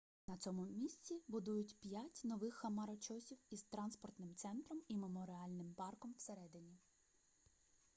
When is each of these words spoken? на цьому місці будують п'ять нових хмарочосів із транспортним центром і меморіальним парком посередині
на 0.27 0.37
цьому 0.37 0.65
місці 0.65 1.21
будують 1.27 1.77
п'ять 1.79 2.21
нових 2.25 2.53
хмарочосів 2.55 3.37
із 3.49 3.63
транспортним 3.63 4.35
центром 4.35 4.79
і 4.87 4.95
меморіальним 4.97 5.73
парком 5.73 6.13
посередині 6.13 6.77